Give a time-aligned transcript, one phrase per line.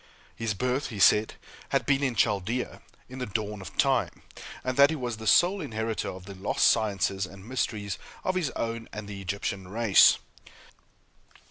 [0.35, 1.35] His birth, he said,
[1.69, 4.23] had been in Chaldea, in the dawn of time;
[4.63, 8.49] and that he was the sole inheritor of the lost sciences and mysteries of his
[8.55, 10.17] own and the Egyptian race.